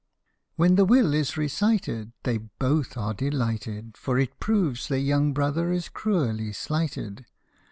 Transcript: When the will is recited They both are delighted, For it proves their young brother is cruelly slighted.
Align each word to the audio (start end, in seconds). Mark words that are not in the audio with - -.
When 0.55 0.77
the 0.77 0.83
will 0.83 1.13
is 1.13 1.37
recited 1.37 2.11
They 2.23 2.39
both 2.39 2.97
are 2.97 3.13
delighted, 3.13 3.95
For 3.95 4.17
it 4.17 4.39
proves 4.39 4.87
their 4.87 4.97
young 4.97 5.31
brother 5.31 5.71
is 5.71 5.89
cruelly 5.89 6.53
slighted. 6.53 7.27